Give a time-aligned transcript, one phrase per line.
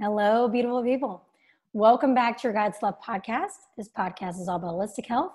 [0.00, 1.24] Hello, beautiful people.
[1.72, 3.52] Welcome back to your Guides Love podcast.
[3.76, 5.30] This podcast is all about holistic health,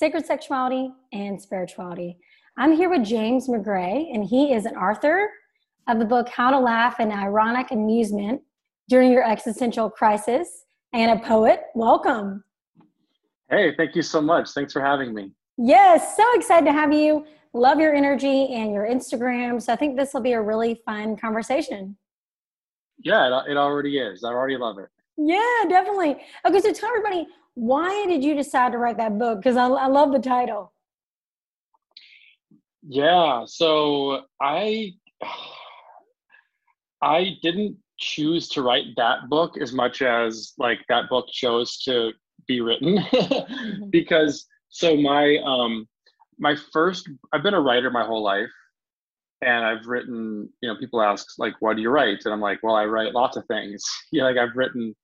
[0.00, 2.18] sacred sexuality, and spirituality.
[2.58, 5.30] I'm here with James McCrae, and he is an author
[5.86, 8.42] of the book How to Laugh in Ironic Amusement
[8.88, 11.66] During Your Existential Crisis and a poet.
[11.76, 12.42] Welcome.
[13.48, 14.50] Hey, thank you so much.
[14.50, 15.30] Thanks for having me.
[15.56, 17.24] Yes, so excited to have you.
[17.52, 19.62] Love your energy and your Instagram.
[19.62, 21.96] So I think this will be a really fun conversation.
[23.02, 24.24] Yeah, it, it already is.
[24.24, 24.88] I already love it.
[25.16, 26.16] Yeah, definitely.
[26.46, 29.40] Okay, so tell everybody why did you decide to write that book?
[29.40, 30.72] Because I, I love the title.
[32.82, 34.92] Yeah, so I
[37.02, 42.12] I didn't choose to write that book as much as like that book chose to
[42.46, 43.90] be written mm-hmm.
[43.90, 45.86] because so my um
[46.38, 48.50] my first I've been a writer my whole life
[49.42, 52.62] and I've written, you know, people ask like, "What do you write?" And I'm like,
[52.62, 54.94] "Well, I write lots of things." Yeah, like I've written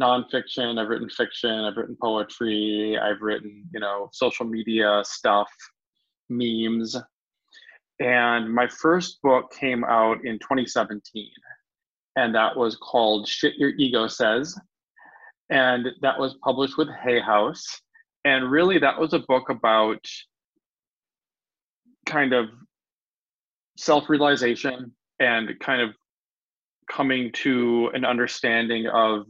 [0.00, 5.48] nonfiction, I've written fiction, I've written poetry, I've written, you know, social media stuff,
[6.28, 6.96] memes,
[8.00, 11.30] and my first book came out in 2017,
[12.16, 14.58] and that was called "Shit Your Ego Says,"
[15.50, 17.64] and that was published with Hay House,
[18.24, 20.04] and really that was a book about
[22.06, 22.48] kind of
[23.76, 25.90] self realization and kind of
[26.90, 29.26] coming to an understanding of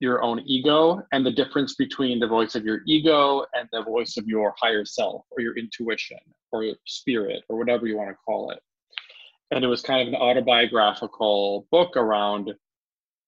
[0.00, 4.16] your own ego and the difference between the voice of your ego and the voice
[4.16, 6.18] of your higher self or your intuition
[6.52, 8.60] or your spirit or whatever you want to call it.
[9.50, 12.52] And it was kind of an autobiographical book around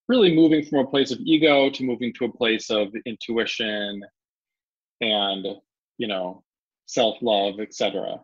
[0.08, 4.02] really moving from a place of ego to moving to a place of intuition
[5.00, 5.46] and,
[5.98, 6.42] you know,
[6.86, 8.20] self love, etc.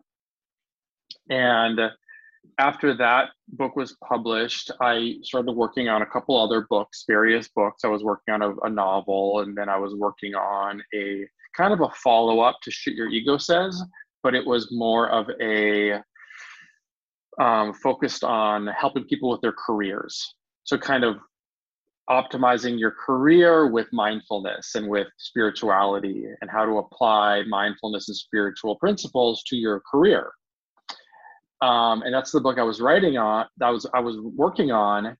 [1.29, 1.79] And
[2.59, 7.83] after that book was published, I started working on a couple other books, various books.
[7.83, 11.73] I was working on a, a novel, and then I was working on a kind
[11.73, 13.81] of a follow up to Shit Your Ego Says,
[14.21, 16.01] but it was more of a
[17.41, 20.35] um, focused on helping people with their careers.
[20.63, 21.17] So, kind of
[22.09, 28.75] optimizing your career with mindfulness and with spirituality, and how to apply mindfulness and spiritual
[28.75, 30.31] principles to your career
[31.63, 33.45] um, and that's the book I was writing on.
[33.57, 35.15] That was I was working on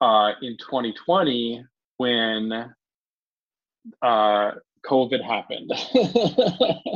[0.00, 1.62] uh, in 2020
[1.98, 2.72] when
[4.00, 4.50] uh,
[4.86, 5.70] COVID happened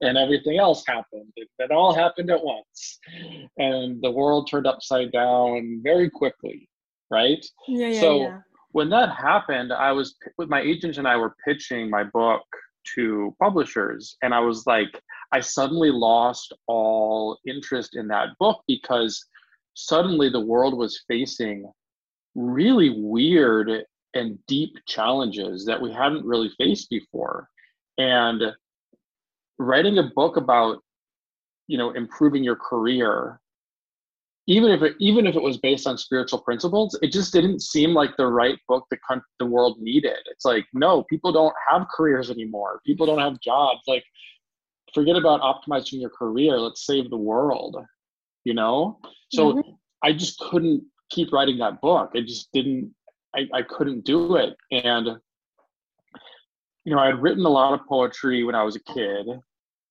[0.00, 1.32] and everything else happened.
[1.36, 2.98] It, it, all happened at once,
[3.58, 6.68] and the world turned upside down very quickly.
[7.08, 7.46] Right.
[7.68, 7.88] Yeah.
[7.90, 8.38] yeah so yeah.
[8.72, 12.42] when that happened, I was with my agent and I were pitching my book
[12.96, 15.00] to publishers, and I was like
[15.36, 19.22] I suddenly lost all interest in that book because
[19.74, 21.70] suddenly the world was facing
[22.34, 27.50] really weird and deep challenges that we hadn't really faced before.
[27.98, 28.44] And
[29.58, 30.78] writing a book about,
[31.66, 33.38] you know, improving your career,
[34.46, 37.92] even if it even if it was based on spiritual principles, it just didn't seem
[37.92, 38.96] like the right book the
[39.38, 40.16] the world needed.
[40.30, 42.80] It's like, no, people don't have careers anymore.
[42.86, 43.80] People don't have jobs.
[43.86, 44.04] Like
[44.96, 47.76] forget about optimizing your career let's save the world
[48.46, 48.98] you know?
[49.32, 49.70] So mm-hmm.
[50.02, 52.12] i just couldn't keep writing that book.
[52.14, 52.94] I just didn't
[53.34, 54.56] I, I couldn't do it.
[54.70, 55.18] And
[56.86, 59.26] you know i had written a lot of poetry when i was a kid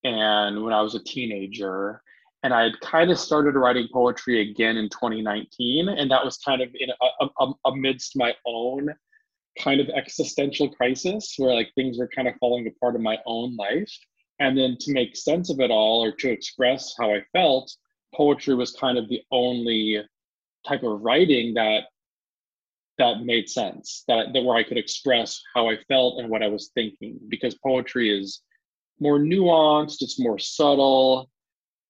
[0.05, 2.01] and when i was a teenager
[2.41, 6.61] and i had kind of started writing poetry again in 2019 and that was kind
[6.61, 8.87] of in a, a, amidst my own
[9.59, 13.55] kind of existential crisis where like things were kind of falling apart in my own
[13.57, 13.93] life
[14.39, 17.73] and then to make sense of it all or to express how I felt,
[18.13, 20.01] poetry was kind of the only
[20.67, 21.83] type of writing that
[22.97, 26.47] that made sense that, that where I could express how I felt and what I
[26.47, 28.41] was thinking because poetry is
[29.01, 31.29] more nuanced, it's more subtle,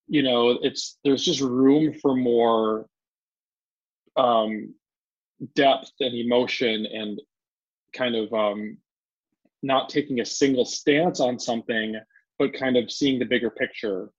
[0.08, 2.88] you know, it's there's just room for more
[4.18, 4.74] um,
[5.54, 7.22] depth and emotion and
[7.94, 8.78] kind of um,
[9.62, 11.96] not taking a single stance on something
[12.38, 14.10] but kind of seeing the bigger picture,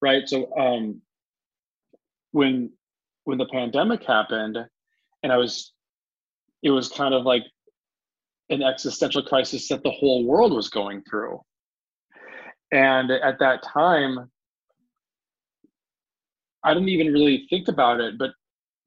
[0.00, 0.28] right?
[0.28, 1.00] So um,
[2.32, 2.70] when
[3.24, 4.58] when the pandemic happened,
[5.22, 5.72] and I was,
[6.62, 7.44] it was kind of like
[8.50, 11.40] an existential crisis that the whole world was going through,
[12.72, 14.30] and at that time,
[16.62, 18.30] I didn't even really think about it, but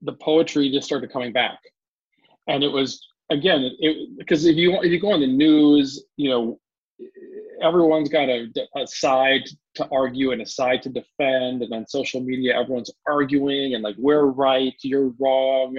[0.02, 1.60] the poetry just started coming back,
[2.48, 6.30] and it was again it because if you if you go on the news, you
[6.30, 6.60] know
[7.62, 9.44] everyone's got a, a side
[9.76, 13.96] to argue and a side to defend and on social media everyone's arguing and like
[13.98, 15.78] we're right you're wrong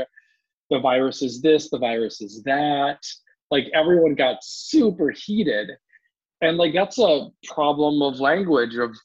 [0.70, 3.00] the virus is this, the virus is that.
[3.50, 5.70] Like everyone got super heated.
[6.40, 8.96] And like that's a problem of language, of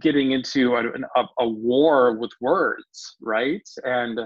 [0.00, 0.84] getting into a,
[1.16, 3.68] a, a war with words, right?
[3.84, 4.20] And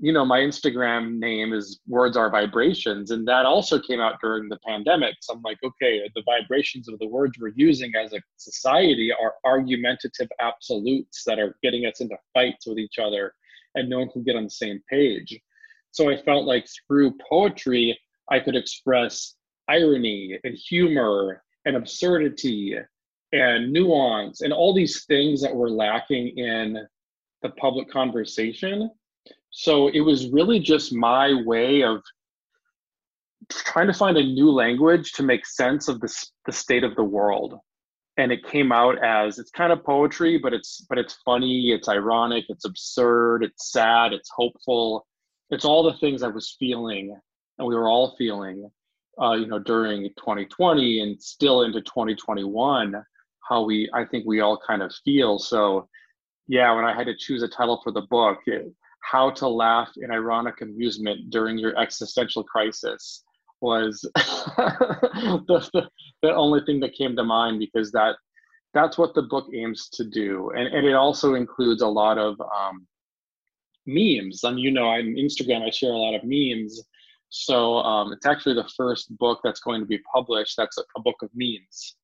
[0.00, 4.48] you know, my Instagram name is Words Are Vibrations, and that also came out during
[4.48, 5.16] the pandemic.
[5.20, 9.34] So I'm like, okay, the vibrations of the words we're using as a society are
[9.44, 13.34] argumentative absolutes that are getting us into fights with each other,
[13.74, 15.38] and no one can get on the same page.
[15.90, 17.98] So I felt like through poetry,
[18.30, 19.34] I could express
[19.68, 22.76] irony and humor and absurdity
[23.32, 26.86] and nuance and all these things that were lacking in
[27.42, 28.90] the public conversation
[29.50, 32.02] so it was really just my way of
[33.50, 36.14] trying to find a new language to make sense of the,
[36.46, 37.58] the state of the world.
[38.16, 41.88] And it came out as it's kind of poetry but it's but it's funny it's
[41.88, 45.06] ironic it's absurd it's sad it's hopeful.
[45.50, 47.16] It's all the things i was feeling
[47.58, 48.68] and we were all feeling
[49.22, 53.02] uh, you know during 2020 and still into 2021
[53.48, 55.38] how we i think we all kind of feel.
[55.38, 55.88] So
[56.48, 59.90] yeah when i had to choose a title for the book it, how to laugh
[59.96, 63.24] in ironic amusement during your existential crisis
[63.60, 65.88] was the, the,
[66.22, 68.16] the, only thing that came to mind because that
[68.74, 70.50] that's what the book aims to do.
[70.50, 72.86] And, and it also includes a lot of um,
[73.86, 74.44] memes.
[74.44, 76.80] And you know on instagram i share a lot of memes.
[77.30, 81.02] So um, it's actually the first book that's going to be published that's a, a
[81.02, 81.96] book of memes.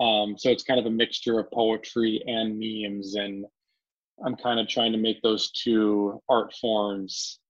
[0.00, 3.14] Um, so it's kind of a mixture of poetry and memes.
[3.14, 3.46] And
[4.24, 7.40] I'm kind of trying to make those two art forms,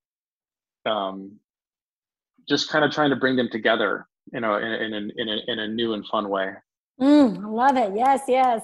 [0.87, 1.33] um,
[2.49, 5.39] just kind of trying to bring them together, you know, in, in, in, in, a,
[5.49, 6.53] in a new and fun way.
[7.01, 7.97] Mm, I love it.
[7.97, 8.63] Yes, yes.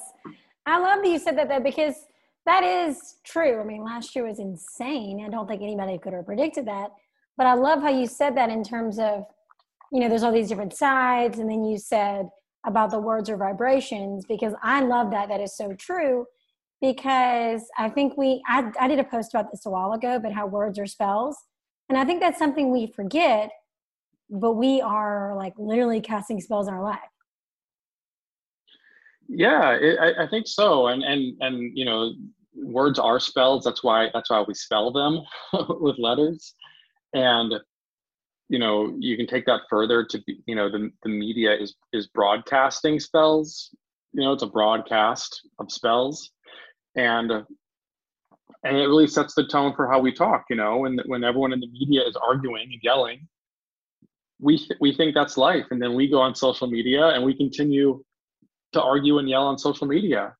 [0.67, 1.95] I love that you said that, though, because
[2.47, 3.61] that is true.
[3.61, 5.25] I mean, last year was insane.
[5.27, 6.91] I don't think anybody could have predicted that.
[7.37, 9.25] But I love how you said that in terms of,
[9.93, 11.39] you know, there's all these different sides.
[11.39, 12.29] And then you said
[12.67, 15.29] about the words or vibrations, because I love that.
[15.29, 16.27] That is so true
[16.81, 20.33] because I think we, I, I did a post about this a while ago, but
[20.33, 21.37] how words are spells.
[21.89, 23.51] And I think that's something we forget,
[24.31, 26.99] but we are like literally casting spells in our life.
[29.29, 30.89] Yeah, it, I, I think so.
[30.89, 32.15] And, and, and, you know,
[32.55, 33.65] words are spells.
[33.65, 35.21] That's why, that's why we spell them
[35.81, 36.55] with letters.
[37.13, 37.55] And,
[38.49, 41.75] you know, you can take that further to be, you know, the, the media is,
[41.93, 43.71] is broadcasting spells.
[44.13, 46.31] You know, it's a broadcast of spells
[46.97, 47.43] and uh,
[48.65, 51.53] and it really sets the tone for how we talk you know when when everyone
[51.53, 53.27] in the media is arguing and yelling.
[54.43, 57.35] We th- we think that's life and then we go on social media and we
[57.35, 58.03] continue
[58.73, 60.35] to argue and yell on social media.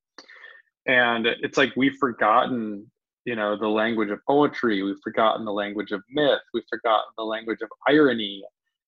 [0.87, 2.89] And it's like we've forgotten
[3.25, 7.23] you know the language of poetry we've forgotten the language of myth we've forgotten the
[7.23, 8.43] language of irony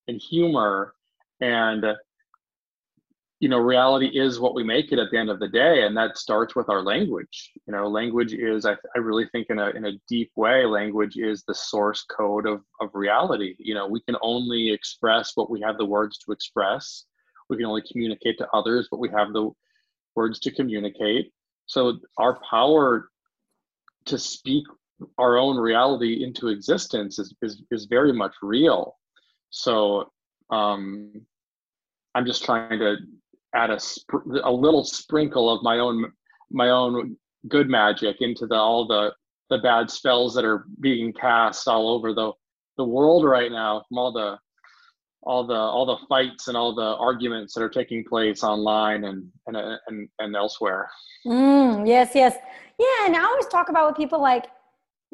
[0.08, 0.94] and humor.
[1.42, 1.86] And
[3.44, 5.98] you know reality is what we make it at the end of the day and
[5.98, 7.52] that starts with our language.
[7.68, 11.18] You know language is i, I really think in a, in a deep way language
[11.18, 13.58] is the source code of, of reality.
[13.60, 17.04] You know we can only express what we have the words to express.
[17.50, 19.52] We can only communicate to others but we have the
[20.16, 21.34] words to communicate.
[21.66, 23.10] So our power
[24.06, 24.64] to speak
[25.18, 28.96] our own reality into existence is, is, is very much real.
[29.50, 30.14] So
[30.50, 31.26] um,
[32.16, 32.98] i'm just trying to
[33.56, 36.12] add a sp- a little sprinkle of my own
[36.52, 37.16] my own
[37.50, 39.12] good magic into the all the
[39.50, 42.32] the bad spells that are being cast all over the
[42.78, 44.38] the world right now from all the
[45.24, 49.28] all the all the fights and all the arguments that are taking place online and
[49.48, 49.58] and
[49.88, 50.90] and, and elsewhere.
[51.26, 52.36] Mm, yes, yes,
[52.80, 53.06] yeah.
[53.06, 54.48] And I always talk about with people like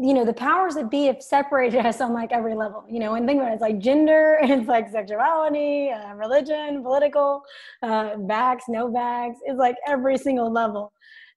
[0.01, 3.15] you know the powers that be have separated us on like every level you know
[3.15, 7.43] and think about it it's like gender it's like sexuality uh, religion political
[7.83, 10.91] uh, vax no vax it's like every single level.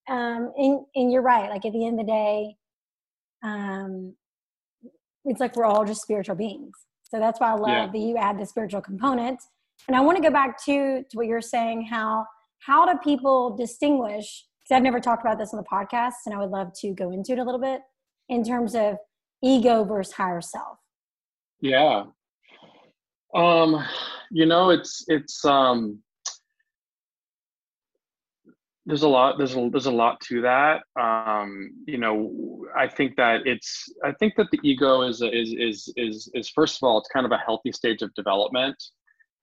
[0.09, 2.57] Um and, and you're right like at the end of the day
[3.45, 4.15] um
[5.25, 6.77] it's like we're all just spiritual beings.
[7.05, 7.87] So that's why i love yeah.
[7.93, 9.41] that you add the spiritual component.
[9.87, 12.27] And i want to go back to to what you're saying how
[12.61, 16.39] how do people distinguish because i've never talked about this on the podcast and i
[16.39, 17.81] would love to go into it a little bit
[18.33, 18.97] in terms of
[19.43, 20.79] ego versus higher self?
[21.61, 22.05] Yeah.
[23.35, 23.85] Um,
[24.31, 26.03] you know, it's it's um
[28.87, 33.15] there's a lot there's a there's a lot to that um you know i think
[33.17, 36.99] that it's i think that the ego is is is is is first of all
[36.99, 38.75] it's kind of a healthy stage of development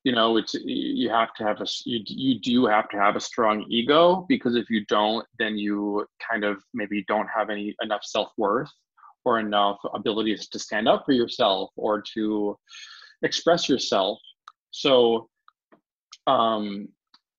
[0.03, 3.19] you know it's you have to have a you, you do have to have a
[3.19, 8.03] strong ego because if you don't then you kind of maybe don't have any enough
[8.03, 8.71] self-worth
[9.25, 12.57] or enough abilities to stand up for yourself or to
[13.21, 14.17] express yourself.
[14.71, 15.27] So
[16.25, 16.87] um,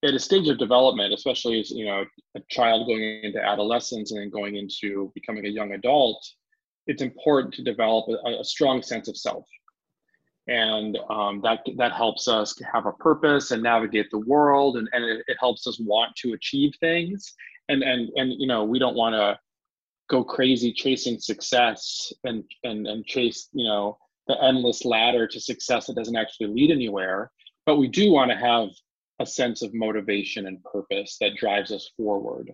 [0.03, 2.03] at a stage of development especially as you know
[2.35, 6.23] a child going into adolescence and then going into becoming a young adult
[6.87, 9.45] it's important to develop a, a strong sense of self
[10.47, 15.03] and um, that that helps us have a purpose and navigate the world and, and
[15.05, 17.33] it, it helps us want to achieve things.
[17.69, 19.39] And and and you know we don't want to
[20.09, 25.87] go crazy chasing success and and and chase you know the endless ladder to success
[25.87, 27.31] that doesn't actually lead anywhere.
[27.65, 28.69] But we do want to have
[29.19, 32.51] a sense of motivation and purpose that drives us forward.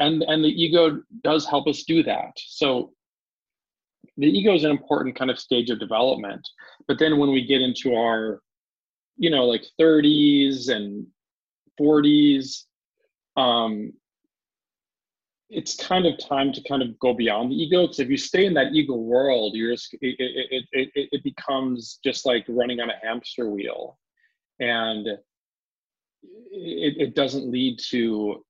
[0.00, 2.32] And and the ego does help us do that.
[2.36, 2.92] So
[4.16, 6.46] the ego is an important kind of stage of development.
[6.86, 8.40] But then when we get into our
[9.16, 11.06] you know like 30s and
[11.80, 12.64] 40s
[13.36, 13.92] um
[15.50, 17.82] it's kind of time to kind of go beyond the ego.
[17.82, 22.00] Because if you stay in that ego world you're just, it, it, it, it becomes
[22.02, 23.98] just like running on a hamster wheel.
[24.58, 25.20] And it,
[26.50, 28.44] it doesn't lead to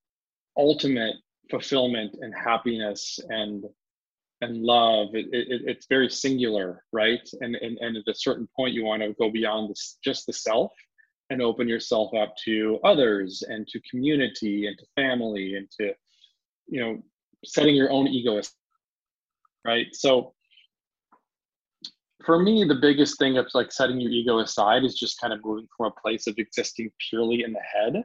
[0.57, 1.17] ultimate
[1.51, 3.65] fulfillment and happiness and
[4.45, 8.75] and love it, it, it's very singular right and, and and at a certain point
[8.75, 10.71] you want to go beyond this, just the self
[11.31, 15.93] and open yourself up to others and to community and to family and to
[16.67, 17.03] you know
[17.45, 18.53] setting your own ego aside.
[19.65, 20.35] right so
[22.25, 25.45] for me the biggest thing of like setting your ego aside is just kind of
[25.45, 28.05] moving from a place of existing purely in the head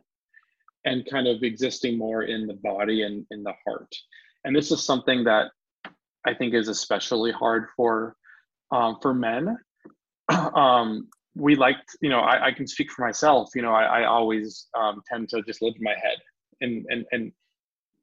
[0.85, 3.93] and kind of existing more in the body and in the heart
[4.45, 5.51] and this is something that
[6.25, 8.15] i think is especially hard for
[8.71, 9.57] um, for men.
[10.55, 14.05] Um, we like you know I, I, can speak for myself you know i, I
[14.05, 16.17] always um, tend to just live in my head
[16.61, 17.31] and and and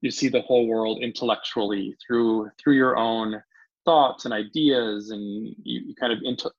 [0.00, 3.42] you see the whole world intellectually through through your own
[3.84, 5.54] thoughts and ideas and you,
[5.86, 6.50] you kind of into,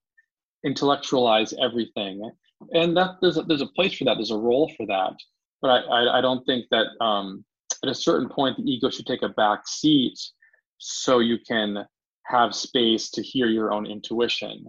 [0.65, 2.29] intellectualize everything.
[2.71, 5.13] And that there's a, there's a place for that there's a role for that.
[5.61, 7.45] But i i, I don't think that um,
[7.83, 10.19] at a certain point the ego should take a back seat
[10.77, 11.85] so you can
[12.25, 14.65] have space to hear your own intuition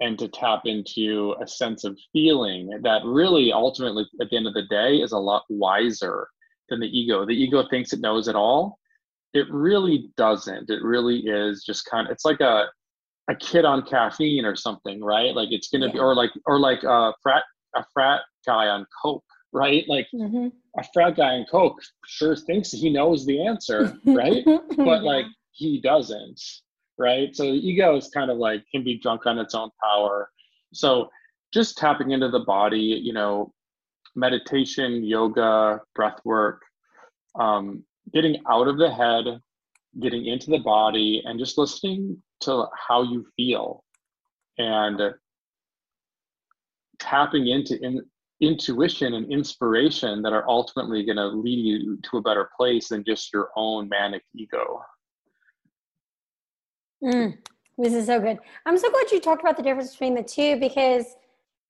[0.00, 4.54] and to tap into a sense of feeling that really ultimately at the end of
[4.54, 6.26] the day is a lot wiser
[6.68, 7.26] than the ego.
[7.26, 8.78] The ego thinks it knows it all.
[9.34, 10.70] It really doesn't.
[10.70, 12.66] It really is just kind of it's like a
[13.28, 15.34] a kid on caffeine or something, right?
[15.34, 15.92] Like it's gonna yeah.
[15.92, 17.44] be or like or like a frat
[17.76, 19.84] a frat guy on coke, right?
[19.86, 20.48] Like mm-hmm.
[20.78, 24.44] A frat guy in coke sure thinks he knows the answer, right?
[24.76, 26.40] but like he doesn't,
[26.98, 27.34] right?
[27.34, 30.30] So the ego is kind of like can be drunk on its own power.
[30.72, 31.10] So
[31.52, 33.52] just tapping into the body, you know,
[34.14, 36.62] meditation, yoga, breath work,
[37.38, 39.40] um, getting out of the head,
[40.00, 43.84] getting into the body, and just listening to how you feel
[44.58, 45.00] and
[46.98, 48.02] tapping into in,
[48.40, 53.04] intuition and inspiration that are ultimately going to lead you to a better place than
[53.04, 54.80] just your own manic ego.
[57.02, 57.36] Mm,
[57.78, 58.38] this is so good.
[58.66, 61.04] I'm so glad you talked about the difference between the two because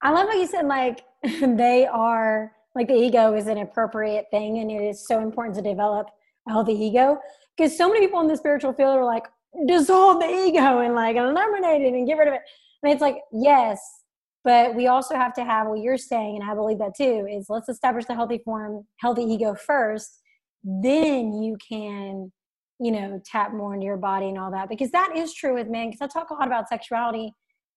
[0.03, 1.03] I love how you said like
[1.41, 5.63] they are like the ego is an appropriate thing and it is so important to
[5.63, 6.09] develop
[6.49, 7.19] a healthy ego
[7.57, 9.27] because so many people in the spiritual field are like
[9.67, 12.43] dissolve the ego and like eliminate it and get rid of it
[12.83, 14.00] and it's like yes
[14.45, 17.47] but we also have to have what you're saying and i believe that too is
[17.49, 20.21] let's establish the healthy form healthy ego first
[20.63, 22.31] then you can
[22.79, 25.69] you know tap more into your body and all that because that is true with
[25.69, 27.33] men because i talk a lot about sexuality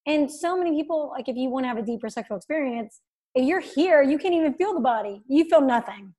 [0.06, 3.02] and so many people like if you want to have a deeper sexual experience
[3.36, 5.22] if you're here, you can't even feel the body.
[5.28, 6.14] You feel nothing.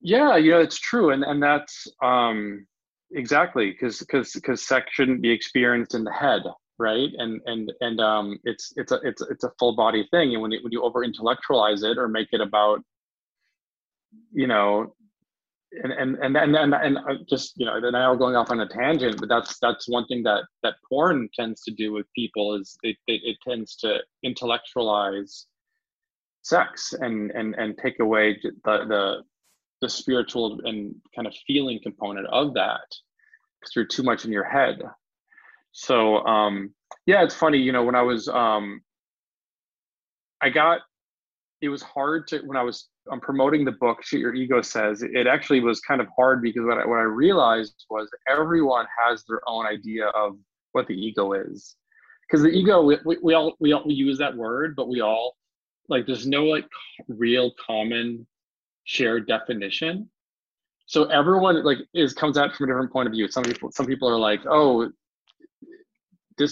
[0.00, 1.10] Yeah, know, it's true.
[1.10, 2.66] And and that's um
[3.12, 6.42] exactly because because because sex shouldn't be experienced in the head,
[6.78, 7.10] right?
[7.18, 10.32] And and and um it's it's a it's it's a full body thing.
[10.32, 12.80] And when it, when you over intellectualize it or make it about
[14.32, 14.94] you know
[15.72, 16.98] and and and and, and, and
[17.28, 20.44] just you know now going off on a tangent but that's that's one thing that
[20.62, 25.46] that porn tends to do with people is it, it, it tends to intellectualize
[26.42, 29.22] sex and and and take away the the
[29.80, 32.86] the spiritual and kind of feeling component of that
[33.60, 34.80] because you're too much in your head
[35.72, 36.72] so um
[37.06, 38.80] yeah it's funny you know when i was um
[40.40, 40.80] i got
[41.60, 42.88] it was hard to when i was
[43.20, 46.78] promoting the book shit your ego says it actually was kind of hard because what
[46.78, 50.36] I, what I realized was everyone has their own idea of
[50.72, 51.76] what the ego is.
[52.28, 55.00] Because the ego we, we, we all we all we use that word but we
[55.00, 55.36] all
[55.88, 56.66] like there's no like
[57.08, 58.26] real common
[58.84, 60.08] shared definition.
[60.86, 63.28] So everyone like is comes out from a different point of view.
[63.28, 64.90] Some people some people are like oh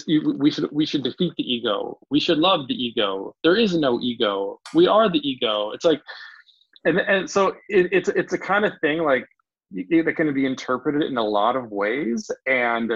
[0.07, 1.97] we should we should defeat the ego.
[2.09, 3.35] We should love the ego.
[3.43, 4.59] There is no ego.
[4.73, 5.71] We are the ego.
[5.71, 6.01] It's like
[6.85, 9.25] and and so it, it's it's a kind of thing like
[9.71, 12.29] that can be interpreted in a lot of ways.
[12.47, 12.91] And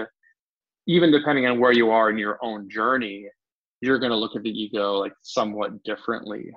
[0.88, 3.28] even depending on where you are in your own journey
[3.82, 6.52] you're going to look at the ego like somewhat differently.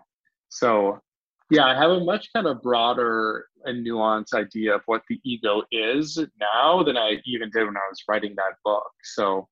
[0.49, 1.01] So
[1.51, 5.63] yeah i have a much kind of broader and nuanced idea of what the ego
[5.73, 8.91] is now than i even did when i was writing that book.
[9.03, 9.49] So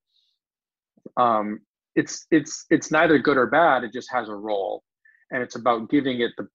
[1.17, 1.59] um
[1.95, 4.83] it's it's it's neither good or bad it just has a role.
[5.31, 6.47] And it's about giving it the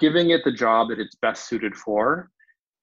[0.00, 2.30] giving it the job that it's best suited for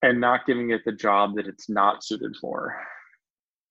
[0.04, 2.76] and not giving it the job that it's not suited for.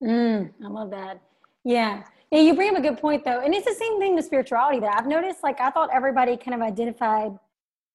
[0.02, 1.20] Mm, i love that.
[1.64, 2.02] Yeah.
[2.30, 3.40] Yeah you bring up a good point though.
[3.40, 6.54] And it's the same thing with spirituality that i've noticed like i thought everybody kind
[6.54, 7.32] of identified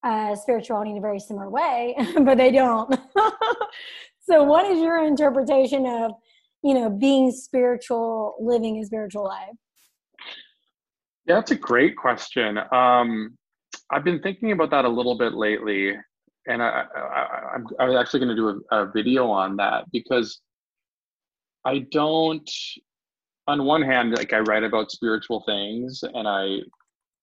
[0.06, 2.96] uh, spirituality in a very similar way, but they don't.
[4.22, 6.12] so, what is your interpretation of,
[6.66, 9.54] you know, being spiritual, living a spiritual life?
[11.28, 12.58] Yeah, that's a great question.
[12.72, 13.38] Um,
[13.92, 15.94] I've been thinking about that a little bit lately,
[16.48, 20.42] and I, I, I, was actually going to do a, a video on that because
[21.66, 22.50] I don't.
[23.48, 26.64] On one hand, like I write about spiritual things, and I, you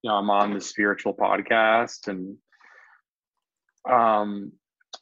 [0.04, 2.36] know, I'm on the spiritual podcast, and
[3.90, 4.52] um,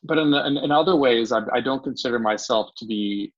[0.02, 3.34] but in, in, in other ways, I, I don't consider myself to be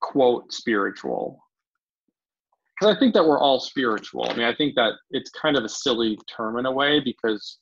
[0.00, 1.44] quote spiritual
[2.78, 4.28] because I think that we're all spiritual.
[4.28, 7.58] I mean, I think that it's kind of a silly term in a way because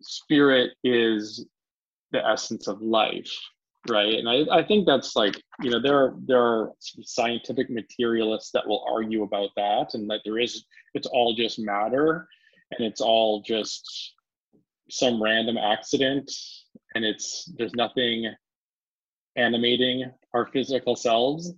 [0.00, 1.46] spirit is
[2.10, 3.30] the essence of life,
[3.88, 4.14] right?
[4.14, 8.66] And I, I think that's like you know there are there are scientific materialists that
[8.66, 10.64] will argue about that, and that there is
[10.94, 12.26] it's all just matter,
[12.70, 14.14] and it's all just
[14.90, 16.30] some random accident
[16.94, 18.32] and it's there's nothing
[19.36, 21.52] animating our physical selves.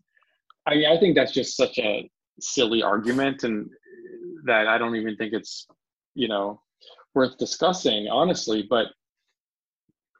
[0.66, 2.08] I mean i think that's just such a
[2.40, 3.70] silly argument and
[4.46, 5.66] that i don't even think it's
[6.14, 6.60] you know
[7.14, 8.88] worth discussing honestly but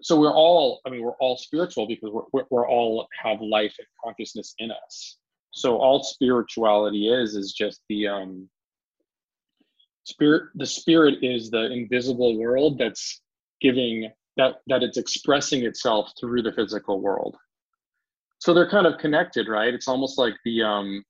[0.04, 3.88] so we're all i mean we're all spiritual because we're, we're all have life and
[4.04, 5.16] consciousness in us.
[5.52, 8.48] So all spirituality is is just the um
[10.04, 13.22] spirit the spirit is the invisible world that's
[13.60, 17.36] giving that that it's expressing itself through the physical world.
[18.38, 19.72] So they're kind of connected right?
[19.72, 21.04] It's almost like the um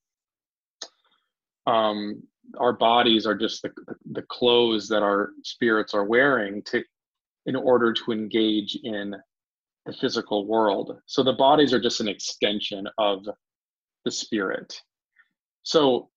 [1.67, 2.23] um
[2.59, 3.73] our bodies are just the
[4.13, 6.83] the clothes that our spirits are wearing to
[7.47, 9.15] in order to engage in
[9.87, 10.99] the physical world.
[11.07, 13.27] So the bodies are just an extension of
[14.05, 14.81] the spirit.
[15.63, 16.11] So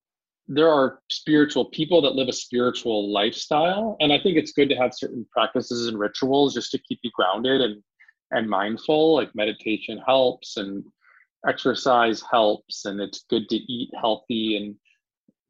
[0.48, 4.74] there are spiritual people that live a spiritual lifestyle and i think it's good to
[4.74, 7.82] have certain practices and rituals just to keep you grounded and
[8.30, 10.84] and mindful like meditation helps and
[11.46, 14.74] exercise helps and it's good to eat healthy and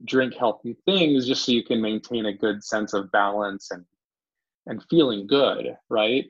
[0.05, 3.85] drink healthy things just so you can maintain a good sense of balance and
[4.67, 6.27] and feeling good right?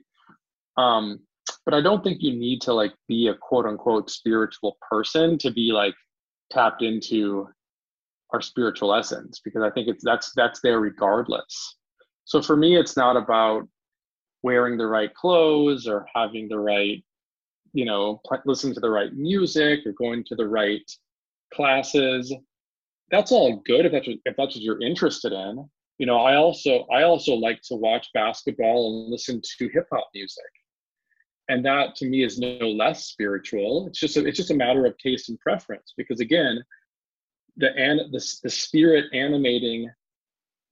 [0.77, 1.19] Um
[1.65, 5.51] but i don't think you need to like be a quote unquote spiritual person to
[5.51, 5.95] be like
[6.51, 7.47] tapped into
[8.31, 11.77] our spiritual essence because I think it's that's that's there regardless.
[12.25, 13.67] So for me, it's not about
[14.43, 17.03] wearing the right clothes or having the right,
[17.73, 20.89] you know, listening to the right music or going to the right
[21.53, 22.33] classes.
[23.11, 25.67] That's all good if that's what, if that's what you're interested in.
[25.97, 30.07] You know, I also I also like to watch basketball and listen to hip hop
[30.13, 30.45] music,
[31.49, 33.87] and that to me is no less spiritual.
[33.87, 36.63] It's just a, it's just a matter of taste and preference because again,
[37.59, 37.69] the,
[38.11, 39.89] the, the spirit animating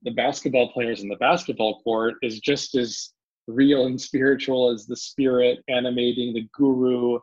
[0.04, 3.12] the basketball players in the basketball court is just as
[3.48, 7.20] real and spiritual as the spirit animating the guru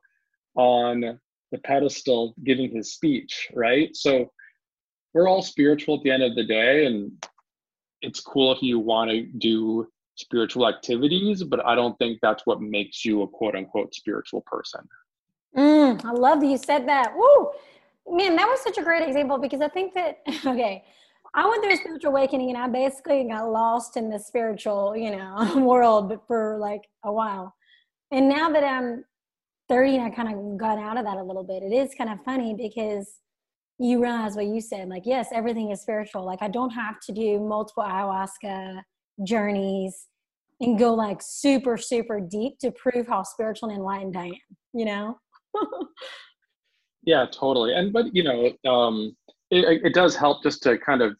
[0.56, 1.18] on
[1.52, 3.94] the pedestal giving his speech, right?
[3.94, 4.30] So
[5.12, 7.12] we're all spiritual at the end of the day, and
[8.02, 12.60] it's cool if you want to do spiritual activities, but I don't think that's what
[12.60, 14.80] makes you a quote unquote spiritual person.
[15.56, 17.14] Mm, I love that you said that.
[17.16, 17.50] Woo!
[18.08, 20.84] Man, that was such a great example because I think that okay,
[21.34, 25.16] I went through a spiritual awakening and I basically got lost in the spiritual, you
[25.16, 27.54] know, world for like a while.
[28.12, 29.04] And now that I'm
[29.68, 32.10] 30 and I kind of got out of that a little bit, it is kind
[32.10, 33.16] of funny because
[33.78, 34.88] you realize what you said.
[34.88, 36.24] Like, yes, everything is spiritual.
[36.24, 38.82] Like, I don't have to do multiple ayahuasca
[39.24, 40.06] journeys
[40.60, 44.84] and go like super, super deep to prove how spiritual and enlightened I am, you
[44.84, 45.18] know?
[47.06, 47.74] Yeah, totally.
[47.74, 49.16] And but you know, um,
[49.50, 51.16] it, it does help just to kind of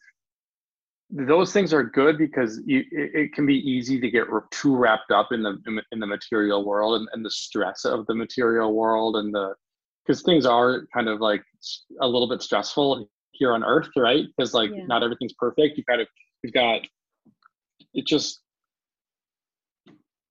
[1.11, 5.11] those things are good because you, it, it, can be easy to get too wrapped
[5.11, 5.57] up in the
[5.91, 9.53] in the material world and, and the stress of the material world and the
[10.05, 11.43] because things are kind of like
[12.01, 14.85] a little bit stressful here on earth right because like yeah.
[14.87, 16.07] not everything's perfect you kind of
[16.41, 16.81] you've got
[17.93, 18.41] it just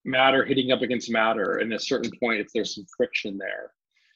[0.04, 3.70] matter hitting up against matter and at a certain point if there's some friction there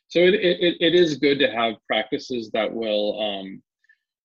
[0.09, 3.62] so it, it, it is good to have practices that will um,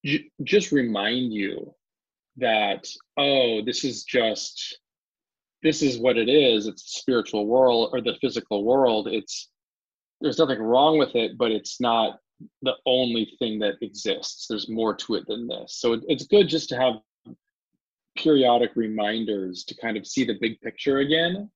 [0.05, 1.73] j- just remind you
[2.37, 4.79] that oh this is just
[5.61, 6.67] this is what it is.
[6.67, 9.07] It's the spiritual world or the physical world.
[9.07, 9.49] It's
[10.19, 12.19] there's nothing wrong with it but it's not
[12.61, 14.47] the only thing that exists.
[14.47, 15.75] There's more to it than this.
[15.77, 16.95] So it, it's good just to have
[18.17, 21.49] periodic reminders to kind of see the big picture again.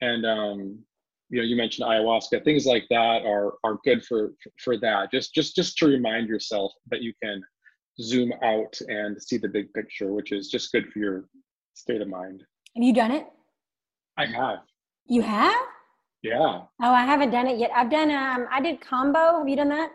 [0.00, 0.78] And um
[1.32, 5.10] you know you mentioned ayahuasca things like that are are good for for that.
[5.10, 7.42] Just just just to remind yourself that you can
[8.00, 11.24] zoom out and see the big picture which is just good for your
[11.74, 12.42] state of mind.
[12.76, 13.26] Have you done it?
[14.18, 14.58] I have.
[15.06, 15.66] You have?
[16.22, 16.60] Yeah.
[16.82, 17.70] Oh i haven't done it yet.
[17.74, 19.38] I've done um i did kambo.
[19.38, 19.90] Have you done that?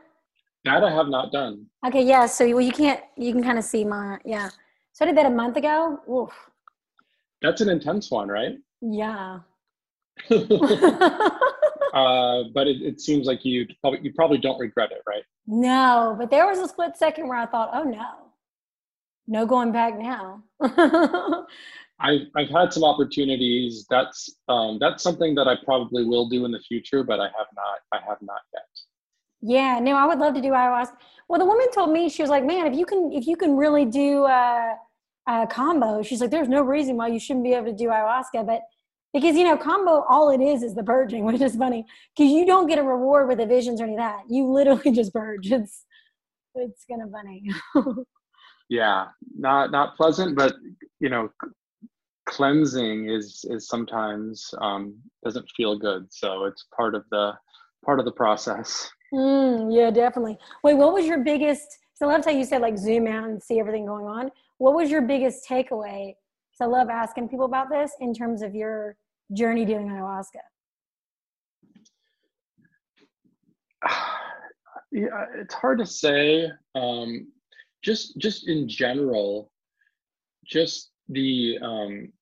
[0.66, 1.68] That i have not done.
[1.86, 4.50] Okay yeah so well you can't you can kind of see my yeah.
[4.94, 6.00] So I did that a month ago.
[6.12, 6.34] Oof.
[7.44, 8.54] That's an intense one, right?
[8.82, 9.42] Yeah.
[11.94, 15.24] uh, but it, it, seems like you probably you probably don't regret it, right?
[15.46, 18.32] No, but there was a split second where I thought, "Oh no,
[19.28, 20.44] no going back now."
[22.00, 23.86] I've I've had some opportunities.
[23.90, 27.48] That's um, that's something that I probably will do in the future, but I have
[27.56, 27.80] not.
[27.94, 28.64] I have not yet.
[29.42, 30.98] Yeah, no, I would love to do ayahuasca.
[31.30, 33.56] Well, the woman told me she was like, "Man, if you can, if you can
[33.56, 34.78] really do." a,
[35.28, 36.06] uh, kambo.
[36.06, 38.62] She's like, there's no reason why you shouldn't be able to do ayahuasca, but
[39.14, 42.46] because you know, kambo all it is is the purging, which is funny because you
[42.46, 44.24] don't get a reward with the visions or any of that.
[44.30, 45.52] You literally just purge.
[45.52, 45.86] It's
[46.56, 47.44] it's kind of funny.
[48.70, 49.06] yeah,
[49.38, 50.54] not not pleasant, but
[51.00, 51.30] you know,
[52.28, 56.08] cleansing is is sometimes um, doesn't feel good.
[56.10, 57.34] So it's part of the
[57.86, 58.90] part of the process.
[59.14, 60.38] Mm, yeah, definitely.
[60.64, 61.66] Wait, what was your biggest?
[61.94, 64.74] So I love how you said like zoom out and see everything going on what
[64.74, 66.16] was your biggest takeaway?
[66.58, 68.96] Because I love asking people about this in terms of your
[69.34, 70.42] journey doing ayahuasca.
[74.90, 76.50] Yeah, it's hard to say.
[76.74, 77.28] Um,
[77.84, 79.52] just just in general,
[80.46, 82.14] just the um,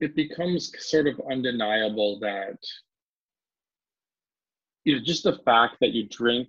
[0.00, 2.58] it becomes sort of undeniable that
[4.82, 6.48] you know just the fact that you drink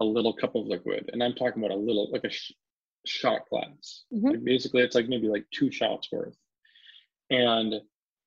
[0.00, 2.30] a little cup of liquid, and I'm talking about a little like a
[3.06, 4.04] shot glass.
[4.14, 4.28] Mm-hmm.
[4.28, 6.34] Like basically, it's like maybe like two shots worth.
[7.30, 7.74] And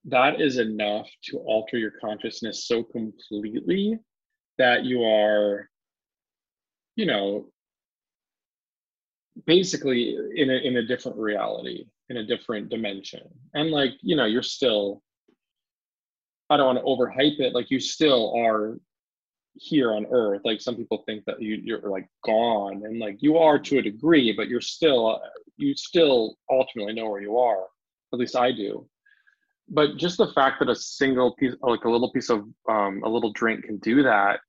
[0.06, 4.00] that is enough to alter your consciousness so completely
[4.58, 5.70] that you are,
[6.96, 7.48] you know,
[9.46, 13.22] basically in a, in a different reality, in a different dimension.
[13.54, 15.02] And like, you know, you're still,
[16.50, 18.80] I don't want to overhype it, like you still are
[19.56, 23.38] here on earth like some people think that you, you're like gone and like you
[23.38, 25.20] are to a degree but you're still
[25.58, 27.66] you still ultimately know where you are
[28.14, 28.88] at least i do.
[29.72, 33.10] But just the fact that a single piece like a little piece of um, a
[33.10, 34.40] little drink can do that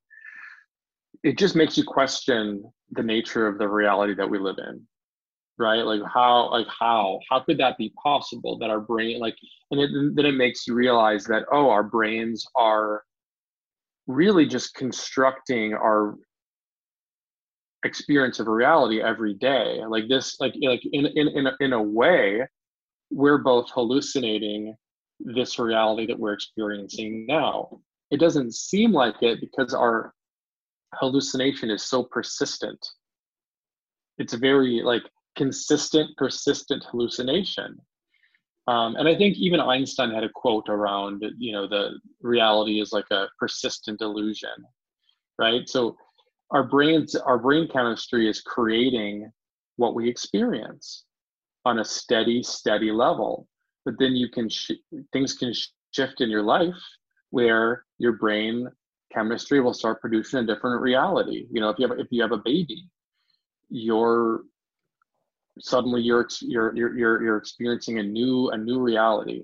[1.23, 4.87] it just makes you question the nature of the reality that we live in
[5.61, 5.83] right?
[5.83, 7.21] Like how like how?
[7.31, 9.37] How could that be possible that our brain like
[9.71, 13.03] and it, then it makes you realize that oh our brains are
[14.07, 16.17] really just constructing our
[17.85, 19.83] experience of reality every day.
[19.87, 22.47] Like this like like in in in a, in a way
[23.11, 24.77] we're both hallucinating
[25.19, 27.81] this reality that we're experiencing now.
[28.11, 30.15] It doesn't seem like it because our
[30.95, 32.79] hallucination is so persistent.
[34.19, 35.03] It's very like
[35.37, 37.79] consistent persistent hallucination.
[38.67, 42.93] Um, and I think even Einstein had a quote around, you know, the reality is
[42.93, 44.51] like a persistent illusion,
[45.39, 45.69] right?
[45.69, 45.97] So
[46.51, 49.31] our brains, our brain chemistry is creating
[49.77, 51.05] what we experience
[51.65, 53.47] on a steady, steady level.
[53.85, 54.73] But then you can sh-
[55.13, 56.75] things can sh- shift in your life
[57.31, 58.69] where your brain
[59.13, 61.47] chemistry will start producing a different reality.
[61.51, 62.89] You know, if you have if you have a baby,
[63.71, 64.43] your
[65.61, 69.43] suddenly you're you're you're you're experiencing a new a new reality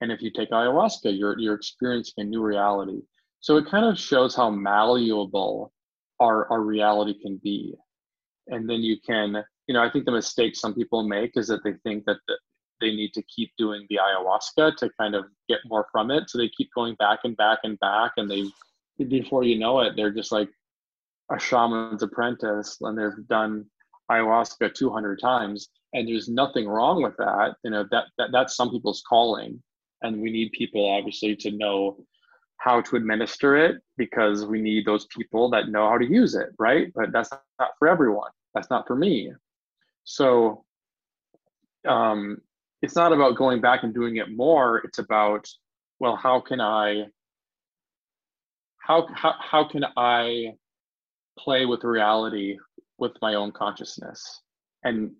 [0.00, 3.00] and if you take ayahuasca you're you're experiencing a new reality
[3.40, 5.72] so it kind of shows how malleable
[6.20, 7.74] our our reality can be
[8.48, 11.62] and then you can you know i think the mistake some people make is that
[11.64, 12.36] they think that the,
[12.80, 16.28] they need to keep doing the ayahuasca to kind of get more from it.
[16.28, 18.44] So they keep going back and back and back and they
[19.08, 20.48] before you know it they're just like
[21.30, 23.66] a shaman's apprentice and they've done
[24.10, 27.54] ayahuasca 200 times and there's nothing wrong with that.
[27.64, 29.62] You know that, that that's some people's calling
[30.02, 31.98] and we need people obviously to know
[32.58, 36.50] how to administer it because we need those people that know how to use it
[36.58, 36.92] right?
[36.94, 38.30] But that's not for everyone.
[38.54, 39.32] That's not for me
[40.06, 40.64] so
[41.86, 42.38] um,
[42.80, 44.78] it's not about going back and doing it more.
[44.78, 45.46] It's about
[45.98, 47.04] well how can i
[48.78, 50.52] how how, how can i
[51.38, 52.56] play with reality
[52.98, 54.42] with my own consciousness?
[54.84, 55.12] And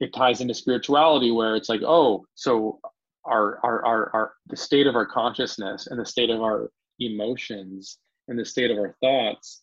[0.00, 2.80] it ties into spirituality where it's like oh so
[3.24, 7.98] our, our our our the state of our consciousness and the state of our emotions
[8.28, 9.62] and the state of our thoughts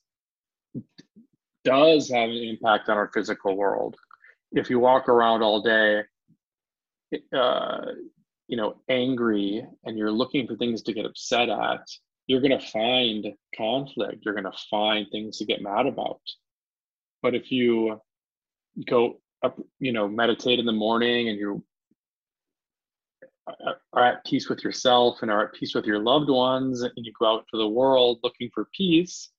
[1.64, 3.96] does have an impact on our physical world
[4.54, 6.02] if you walk around all day
[7.36, 7.86] uh,
[8.48, 11.88] you know angry and you're looking for things to get upset at
[12.28, 14.24] you're going to find conflict.
[14.24, 16.22] You're going to find things to get mad about.
[17.22, 18.00] But if you
[18.88, 21.64] go up you know meditate in the morning and you
[23.94, 27.12] are at peace with yourself and are at peace with your loved ones and you
[27.20, 29.30] go out to the world looking for peace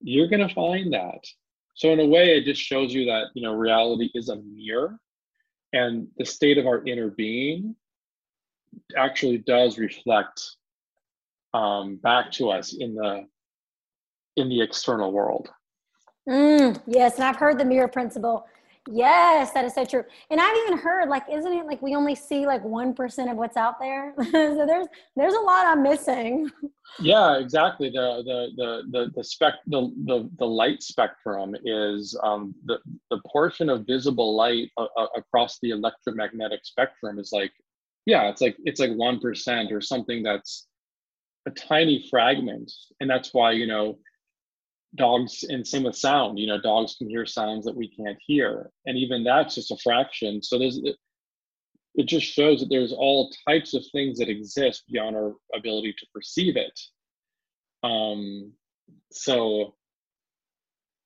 [0.00, 1.18] you're going to find that
[1.74, 4.98] so in a way it just shows you that you know reality is a mirror
[5.72, 7.74] and the state of our inner being
[8.96, 10.40] actually does reflect
[11.52, 13.26] um, back to us in the
[14.36, 15.48] in the external world.
[16.28, 18.46] Mm, yes and i've heard the mirror principle
[18.90, 20.04] Yes, that is so true.
[20.30, 23.36] And I've even heard like, isn't it like we only see like one percent of
[23.36, 24.14] what's out there?
[24.30, 26.50] so there's there's a lot I'm missing.
[27.00, 27.88] Yeah, exactly.
[27.88, 32.78] The the the the the spec the the, the light spectrum is um, the
[33.10, 37.52] the portion of visible light uh, uh, across the electromagnetic spectrum is like,
[38.04, 40.66] yeah, it's like it's like one percent or something that's
[41.46, 42.70] a tiny fragment,
[43.00, 43.98] and that's why you know
[44.96, 48.70] dogs and same with sound you know dogs can hear sounds that we can't hear.
[48.86, 50.42] And even that's just a fraction.
[50.42, 50.80] So there's
[51.96, 56.06] it just shows that there's all types of things that exist beyond our ability to
[56.12, 56.78] perceive it.
[57.82, 58.52] Um
[59.10, 59.74] so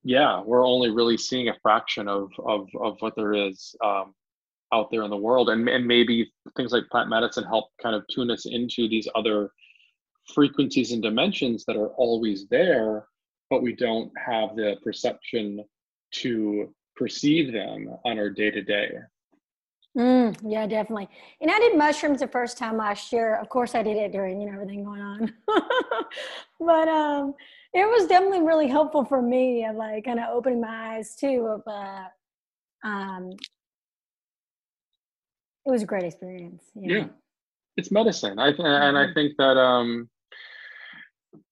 [0.05, 4.15] yeah we're only really seeing a fraction of of of what there is um
[4.73, 5.49] out there in the world.
[5.49, 9.51] And, and maybe things like plant medicine help kind of tune us into these other
[10.35, 13.07] frequencies and dimensions that are always there
[13.51, 15.65] but we don't have the perception
[16.13, 18.99] to perceive them on our day to day.
[20.45, 21.09] yeah, definitely.
[21.41, 23.37] And I did mushrooms the first time last year.
[23.37, 25.33] Of course, I did it during you know everything going on,
[26.61, 27.35] but um,
[27.73, 31.47] it was definitely really helpful for me of like kind of opening my eyes too.
[31.47, 32.05] Of uh,
[32.87, 33.31] um,
[35.67, 36.65] it was a great experience.
[36.75, 37.07] Yeah,
[37.77, 38.39] it's medicine.
[38.39, 39.15] I th- and I mm-hmm.
[39.15, 40.09] think that um,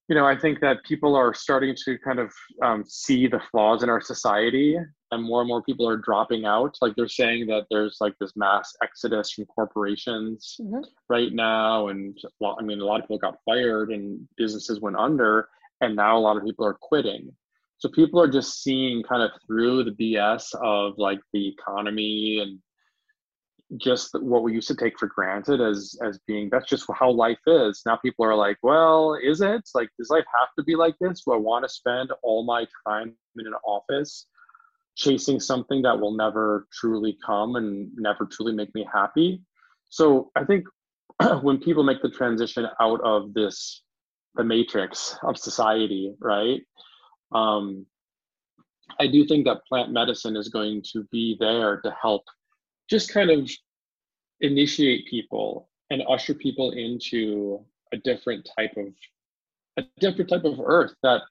[0.09, 3.83] you know, I think that people are starting to kind of um, see the flaws
[3.83, 4.77] in our society,
[5.11, 6.77] and more and more people are dropping out.
[6.81, 10.83] Like they're saying that there's like this mass exodus from corporations mm-hmm.
[11.09, 15.49] right now, and I mean, a lot of people got fired and businesses went under,
[15.81, 17.33] and now a lot of people are quitting.
[17.79, 22.59] So people are just seeing kind of through the BS of like the economy and
[23.79, 27.38] just what we used to take for granted as as being that's just how life
[27.46, 27.83] is.
[27.85, 29.62] Now people are like well is it?
[29.74, 31.22] Like does life have to be like this?
[31.24, 34.26] Do i want to spend all my time in an office
[34.96, 39.42] chasing something that will never truly come and never truly make me happy?
[39.88, 40.64] So i think
[41.42, 43.83] when people make the transition out of this
[44.35, 46.61] the matrix of society right
[47.33, 47.87] um,
[49.00, 52.22] i do think that plant medicine is going to be there to help
[52.88, 53.51] just kind of
[54.40, 58.87] initiate people and usher people into a different type of
[59.79, 61.22] a different type of earth that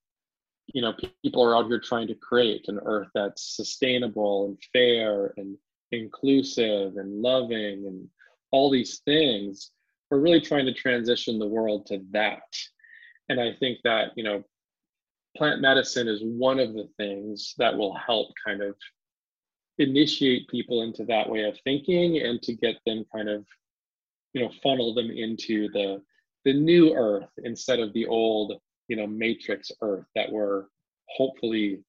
[0.68, 5.34] you know people are out here trying to create an earth that's sustainable and fair
[5.38, 5.58] and
[5.91, 8.08] inclusive and loving and
[8.52, 9.72] all these things.
[10.10, 12.44] We're really trying to transition the world to that.
[13.30, 14.44] And i think that you know
[15.36, 18.76] plant medicine is one of the things that will help kind of
[19.78, 23.46] initiate people into that way of thinking and to get them kind of
[24.34, 26.02] you know funnel them into the
[26.46, 28.54] the new earth instead of the old
[28.88, 30.66] you know matrix earth that we're
[31.10, 31.80] hopefully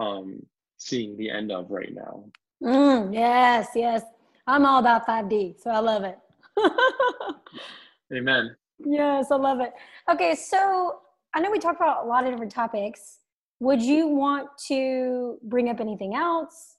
[0.00, 0.40] um
[0.78, 2.24] seeing the end of right now.
[2.62, 4.02] Mm, yes yes.
[4.48, 6.18] I'm all about 5d so i love it.
[8.14, 8.56] Amen.
[8.78, 9.72] Yes i love it.
[10.10, 11.00] Okay so
[11.34, 13.18] i know we talked about a lot of different topics.
[13.60, 16.75] Would you want to bring up anything else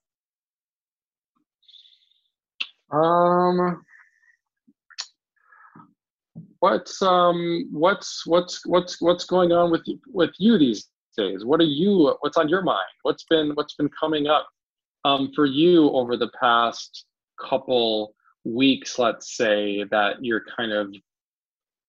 [2.91, 3.83] um,
[6.59, 11.45] what's um what's what's what's what's going on with with you these days?
[11.45, 12.15] What are you?
[12.21, 12.87] What's on your mind?
[13.03, 14.47] What's been what's been coming up
[15.05, 17.05] um, for you over the past
[17.39, 20.93] couple weeks, let's say, that you're kind of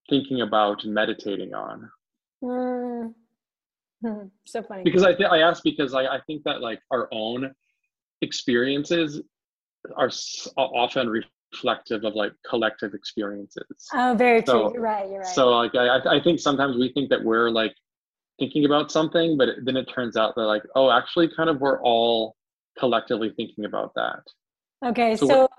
[0.09, 1.89] thinking about meditating on?
[2.43, 3.13] Mm.
[4.45, 4.83] so funny.
[4.83, 7.53] Because I, th- I ask because I, I think that like our own
[8.21, 9.21] experiences
[9.95, 10.09] are
[10.57, 11.09] often
[11.53, 13.87] reflective of like collective experiences.
[13.93, 14.73] Oh, very so, true.
[14.73, 15.09] You're right.
[15.09, 15.27] You're right.
[15.27, 17.73] So like I, I think sometimes we think that we're like
[18.39, 21.81] thinking about something, but then it turns out that like, oh, actually, kind of we're
[21.81, 22.35] all
[22.77, 24.21] collectively thinking about that.
[24.85, 25.49] Okay, so, so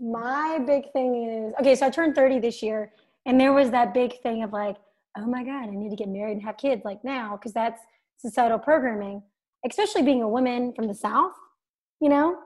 [0.00, 1.74] my big thing is okay.
[1.74, 2.92] So I turned 30 this year,
[3.26, 4.76] and there was that big thing of like,
[5.16, 7.80] oh my god, I need to get married and have kids like now because that's
[8.16, 9.22] societal programming.
[9.68, 11.32] Especially being a woman from the South,
[12.00, 12.38] you know.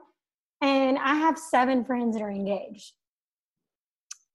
[0.63, 2.93] And I have seven friends that are engaged.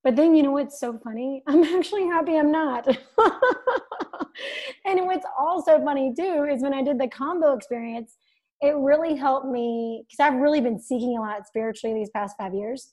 [0.05, 1.43] But then you know what's so funny?
[1.49, 2.87] I'm actually happy I'm not.
[4.85, 8.19] and what's also funny too is when I did the kambo experience,
[8.61, 12.53] it really helped me because I've really been seeking a lot spiritually these past five
[12.53, 12.93] years.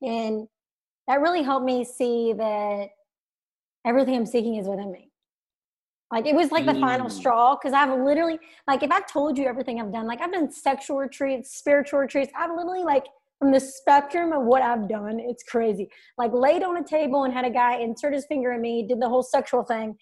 [0.00, 0.46] And
[1.08, 2.90] that really helped me see that
[3.84, 5.05] everything I'm seeking is within me.
[6.12, 6.80] Like it was like the mm.
[6.80, 8.38] final straw because I've literally,
[8.68, 12.30] like, if I've told you everything I've done, like, I've done sexual retreats, spiritual retreats,
[12.36, 13.06] I've literally, like,
[13.40, 15.90] from the spectrum of what I've done, it's crazy.
[16.16, 19.00] Like, laid on a table and had a guy insert his finger in me, did
[19.00, 19.96] the whole sexual thing,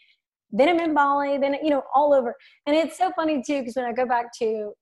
[0.55, 2.35] then I'm in Bali, then you know all over.
[2.67, 4.73] And it's so funny too because when I go back to,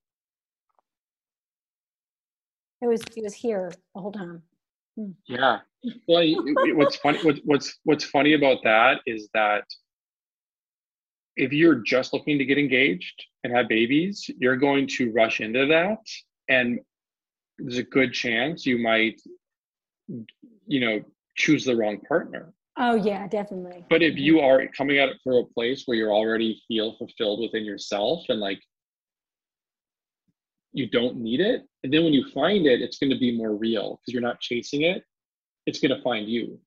[2.82, 4.42] it was it was here the whole time.
[4.98, 5.12] Hmm.
[5.26, 5.60] Yeah.
[6.06, 6.22] Well,
[6.74, 9.64] what's funny what's what's funny about that is that
[11.36, 15.66] if you're just looking to get engaged and have babies, you're going to rush into
[15.66, 15.98] that,
[16.48, 16.78] and
[17.58, 19.20] there's a good chance you might,
[20.66, 21.00] you know,
[21.36, 22.52] choose the wrong partner.
[22.78, 23.84] Oh yeah, definitely.
[23.90, 27.40] But if you are coming at it from a place where you already feel fulfilled
[27.40, 28.60] within yourself and like
[30.72, 33.54] you don't need it, and then when you find it, it's going to be more
[33.54, 35.04] real because you're not chasing it.
[35.66, 36.58] It's going to find you.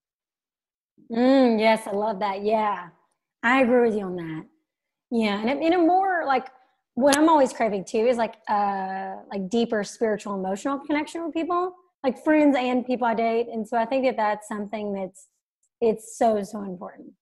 [1.10, 2.44] Mm, yes, I love that.
[2.44, 2.88] Yeah,
[3.42, 4.44] I agree with you on that.
[5.10, 6.48] Yeah, and in a more like
[6.94, 11.72] what I'm always craving too is like uh like deeper spiritual emotional connection with people,
[12.02, 15.28] like friends and people I date, and so I think that that's something that's
[15.80, 17.12] it's so so important.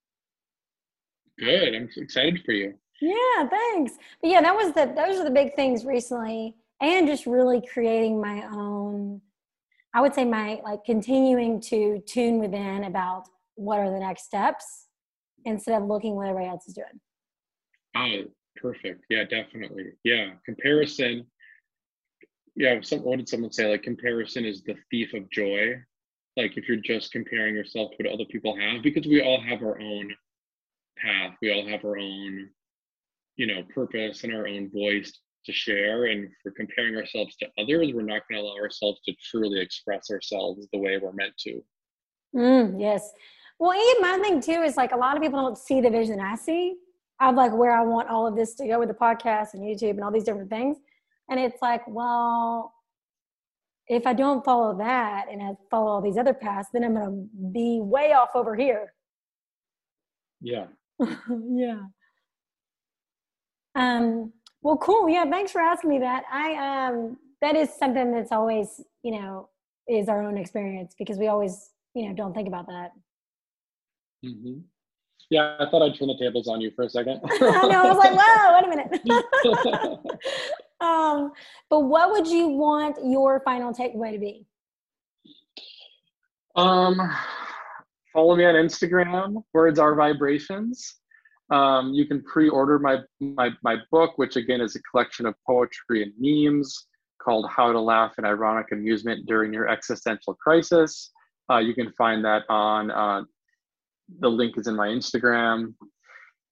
[1.39, 2.75] Good i'm excited for you.
[3.01, 3.95] Yeah thanks.
[4.23, 8.21] But yeah that was the those are the big things recently and just really creating
[8.21, 9.21] my own
[9.95, 14.89] i would say my like continuing to tune within about what are the next steps
[15.45, 17.01] instead of looking what everybody else is doing
[17.97, 18.23] oh
[18.57, 19.05] perfect.
[19.11, 19.93] Yeah definitely.
[20.05, 21.27] Yeah comparison.
[22.57, 23.67] Yeah some, what did someone say?
[23.67, 25.75] Like comparison is the thief of joy.
[26.37, 29.63] Like if you're just comparing yourself to what other people have because we all have
[29.63, 30.13] our own
[30.99, 31.37] path.
[31.43, 32.51] We all have our own
[33.37, 36.07] you know purpose and our own voice to share.
[36.07, 40.11] And for comparing ourselves to others we're not going to allow ourselves to truly express
[40.11, 41.63] ourselves the way we're meant to.
[42.35, 43.13] Mm, yes.
[43.59, 46.19] Well even my thing too is like a lot of people don't see the vision
[46.21, 46.75] i see
[47.21, 49.91] of like where i want all of this to go with the podcast and youtube
[49.91, 50.77] and all these different things
[51.31, 52.75] and it's like well
[53.87, 57.05] if I don't follow that and I follow all these other paths, then I'm going
[57.05, 58.95] to be way off over here.
[60.41, 60.67] Yeah.
[61.01, 61.81] yeah.
[63.75, 65.09] Um, well, cool.
[65.09, 65.25] Yeah.
[65.29, 66.25] Thanks for asking me that.
[66.33, 69.51] I, um, that is something that's always, you know,
[69.87, 72.93] is our own experience because we always, you know, don't think about that.
[74.25, 74.61] Mm-hmm.
[75.31, 77.21] Yeah, I thought I'd turn the tables on you for a second.
[77.41, 77.83] I know.
[77.83, 80.01] I was like, whoa, wait a minute.
[80.81, 81.33] um,
[81.71, 84.47] but what would you want your final takeaway to be?
[86.57, 87.01] Um,
[88.13, 89.43] follow me on Instagram.
[89.53, 90.97] Words are vibrations.
[91.51, 96.03] Um, you can pre-order my, my my book, which again is a collection of poetry
[96.03, 96.87] and memes
[97.23, 101.11] called "How to Laugh in Ironic Amusement During Your Existential Crisis."
[101.51, 103.23] Uh, you can find that on uh,
[104.21, 105.75] the link is in my Instagram,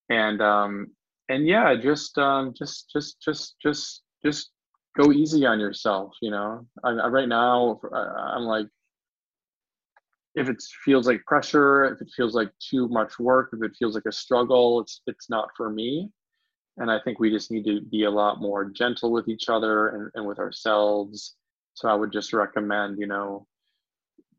[0.09, 0.87] and um,
[1.29, 4.51] and yeah, just um, just just just just just
[4.97, 6.13] go easy on yourself.
[6.21, 8.67] You know, I, I, right now I'm like,
[10.35, 13.95] if it feels like pressure, if it feels like too much work, if it feels
[13.95, 16.09] like a struggle, it's it's not for me.
[16.77, 19.89] And I think we just need to be a lot more gentle with each other
[19.89, 21.35] and, and with ourselves.
[21.75, 23.45] So I would just recommend, you know,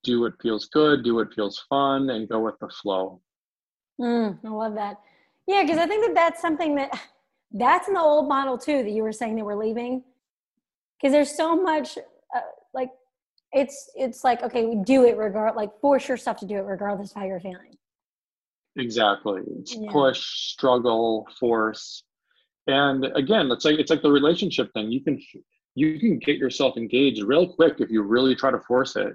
[0.04, 3.20] do what feels good, do what feels fun, and go with the flow.
[4.00, 5.00] Mm, I love that.
[5.46, 6.90] Yeah, because I think that that's something that
[7.52, 10.02] that's in the old model too that you were saying that we're leaving
[10.98, 11.96] because there's so much
[12.34, 12.40] uh,
[12.72, 12.90] like
[13.52, 17.12] it's it's like okay we do it regard like force yourself to do it regardless
[17.12, 17.76] of how you're feeling
[18.74, 19.88] exactly it's yeah.
[19.88, 22.02] push struggle force
[22.66, 25.16] and again it's like it's like the relationship thing you can
[25.74, 29.12] you can get yourself engaged real quick if you really try to force it.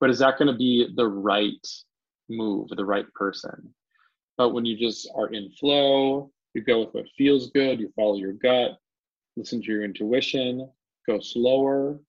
[0.00, 1.66] But is that going to be the right
[2.28, 3.74] move, the right person?
[4.36, 8.16] But when you just are in flow, you go with what feels good, you follow
[8.16, 8.78] your gut,
[9.36, 10.68] listen to your intuition,
[11.06, 12.00] go slower.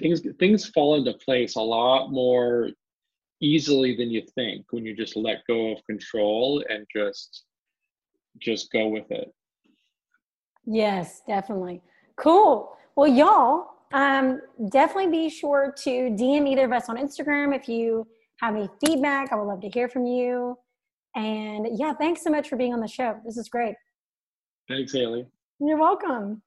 [0.00, 2.70] Things things fall into place a lot more
[3.40, 7.44] easily than you think when you just let go of control and just
[8.38, 9.32] just go with it.
[10.64, 11.82] Yes, definitely.
[12.16, 12.76] Cool.
[12.96, 14.40] Well, y'all, um,
[14.70, 18.06] definitely be sure to DM either of us on Instagram if you
[18.40, 19.32] have any feedback.
[19.32, 20.56] I would love to hear from you.
[21.14, 23.18] And yeah, thanks so much for being on the show.
[23.24, 23.74] This is great.
[24.68, 25.26] Thanks, Haley.
[25.60, 26.40] You're welcome.